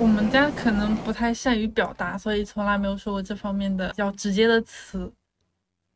[0.00, 5.10] 我们家可能不太善于表达，所以从来没有说过这方面的比较直接的词。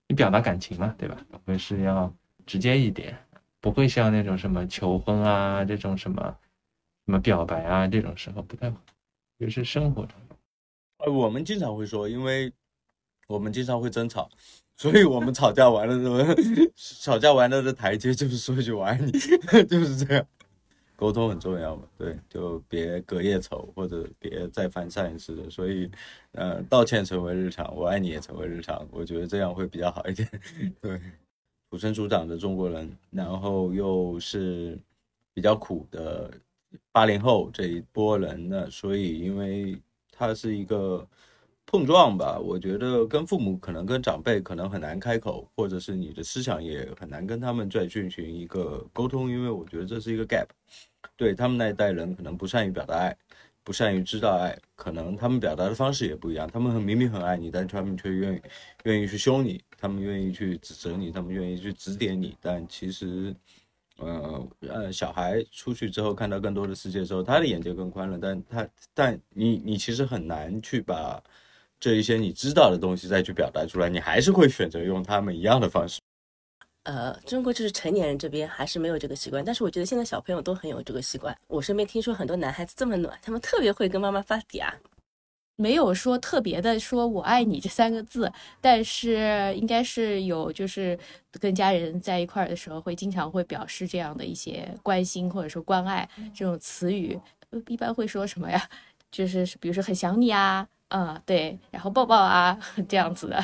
[0.09, 1.17] 你表达感情嘛，对吧？
[1.45, 2.13] 会是要
[2.47, 3.17] 直接一点，
[3.61, 6.23] 不会像那种什么求婚啊这种什么
[7.07, 8.77] 什么表白啊这种时候不太会，
[9.41, 10.15] 就是生活中。
[10.99, 12.53] 呃，我们经常会说，因为
[13.27, 14.31] 我们经常会争吵，
[14.77, 16.19] 所以我们吵架完了之后，
[16.75, 19.11] 吵架完了的台阶就是说一句“我爱你”，
[19.69, 20.27] 就是这样。
[20.99, 25.49] 沟通很重要嘛，对，就别隔夜仇，或者别再犯上一次的。
[25.49, 25.89] 所以，
[26.33, 30.29] 呃，道歉成为日常，我爱你也成为日常，我觉得这样会比较好一点。
[30.83, 31.01] 对，
[31.71, 34.77] 土生土长的中国人，然后又是
[35.33, 36.29] 比较苦的
[36.91, 39.81] 八零后这一波人呢，所以因为
[40.11, 41.07] 他是一个。
[41.71, 50.47] 碰撞吧，我觉得跟父母可能跟长辈可能很难开口，或者是你的思想也很难跟他们再进行一个沟通，因为我觉得这是一个 gap。
[51.15, 53.15] 对他们那一代人可能不善于表达爱，
[53.63, 56.49] 不善于知道爱，可能他们表达的方式也不一样。
[56.51, 58.41] 他们很明明很爱你，但他们却愿意
[58.85, 62.35] 愿意去凶你，他们愿意去指责你，他们愿意去指点你。
[62.41, 63.37] 但其实，
[63.99, 71.23] 呃呃，小孩出去之后看到更多的世界之后，他的眼界更宽了，但他但你你其实很难去把。
[71.81, 76.01] 这一些你知道的东西再去表达出来，你还是会选择用他们一样的方式。
[76.85, 81.37] 呃，中国就是成年人这边还是没有这个习惯，但是我觉得现在小朋友都很有这个习惯。
[81.47, 84.73] 我身边听说很多男孩子这么暖，他们特别会跟妈妈发嗲，
[85.57, 90.99] 没有说特别的说我爱你这三个字，但是应该是有，就是
[91.39, 97.21] 跟家人在一块儿的时候会经常会表示这样的一些关心或者说关爱这种词语，
[97.67, 98.67] 一般会说什么呀？
[99.13, 100.67] 就是比如说很想你啊。
[100.89, 102.59] 嗯，对，然后抱抱啊，
[102.89, 103.39] 这样子的。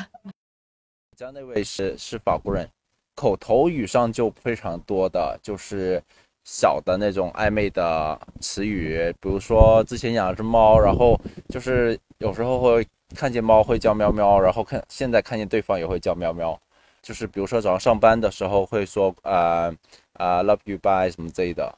[1.15, 2.67] 家那位是是法国人，
[3.15, 6.01] 口头语上就非常多的，就是
[6.43, 16.59] 小的那种暧昧的词语，比如说之前养了只猫，然后就是有时候会看见猫会叫喵喵，然后看现在看见对方也会叫喵喵，
[17.01, 19.73] 就是比如说早上上班的时候会说啊
[20.13, 21.73] 啊 love you bye 什么之类的，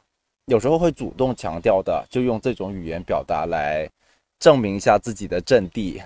[0.45, 3.87] 有时候会主动强调的，就用这种语言表达来。
[4.39, 6.01] 证明一下自己的阵地，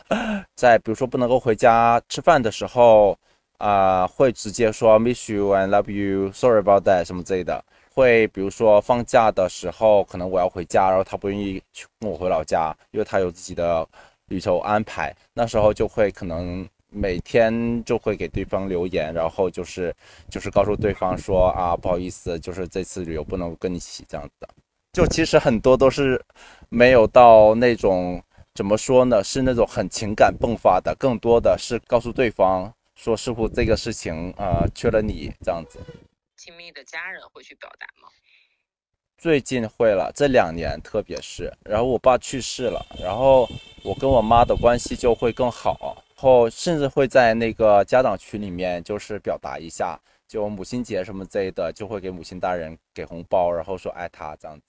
[0.56, 3.16] 在比如说不能够回家吃饭的时候，
[3.58, 7.62] 啊，会直接说 miss you and love you，sorry about that 什么之类的。
[7.94, 13.86] 会比如说放假的时候，可能我要回家，然后他不愿意去跟我回老家，因为他有自己的
[14.28, 15.14] 旅游安排。
[15.32, 19.94] 那时候就会可能每天就会给对方留言，然后就是
[20.30, 24.48] 就是告诉对方说啊，不好意思，就是这次旅游不能跟你一起这样子的。
[24.96, 26.18] 就其实很多都是
[26.70, 28.24] 没有到那种
[28.54, 35.78] 怎么说呢，是那种很情感迸发的，更多的是告诉对方说似乎这个事情啊缺了你这样子。
[36.38, 38.08] 亲密的家人会去表达吗？
[39.18, 43.46] 最近会了，这两年特别是，然后我爸去世了，然后
[43.84, 54.64] 我跟我妈的关系就会更好，然后甚至会在那个家长群里面就是表达一下，就母亲节什么之类的，就会给母亲大人给红包，然后说爱她这样子。